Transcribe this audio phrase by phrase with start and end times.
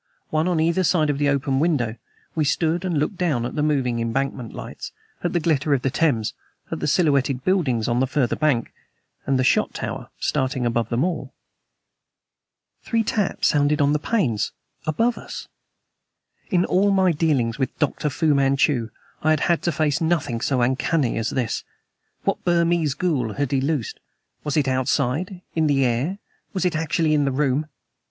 [0.31, 1.95] One on either side of the open window,
[2.33, 4.91] we stood and looked down at the moving Embankment lights,
[5.23, 6.33] at the glitter of the Thames,
[6.71, 8.73] at the silhouetted buildings on the farther bank,
[9.27, 11.35] with the Shot Tower starting above them all.
[12.81, 14.51] Three taps sounded on the panes
[14.87, 15.47] above us.
[16.49, 18.09] In all my dealings with Dr.
[18.09, 18.89] Fu Manchu
[19.21, 21.63] I had had to face nothing so uncanny as this.
[22.23, 23.99] What Burmese ghoul had he loosed?
[24.43, 26.17] Was it outside, in the air?
[26.53, 27.67] Was it actually in the room?